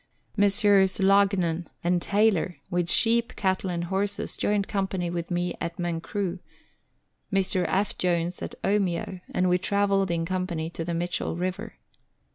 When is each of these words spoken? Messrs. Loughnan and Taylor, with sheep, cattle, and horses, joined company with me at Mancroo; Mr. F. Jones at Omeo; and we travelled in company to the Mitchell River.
Messrs. 0.35 0.97
Loughnan 0.99 1.67
and 1.83 2.01
Taylor, 2.01 2.55
with 2.71 2.89
sheep, 2.89 3.35
cattle, 3.35 3.69
and 3.69 3.83
horses, 3.83 4.35
joined 4.35 4.67
company 4.67 5.11
with 5.11 5.29
me 5.29 5.55
at 5.61 5.77
Mancroo; 5.77 6.39
Mr. 7.31 7.65
F. 7.67 7.95
Jones 7.99 8.41
at 8.41 8.55
Omeo; 8.63 9.19
and 9.29 9.47
we 9.47 9.59
travelled 9.59 10.09
in 10.09 10.25
company 10.25 10.71
to 10.71 10.83
the 10.83 10.95
Mitchell 10.95 11.35
River. 11.35 11.75